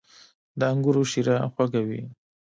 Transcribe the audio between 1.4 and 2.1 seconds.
خوږه وي.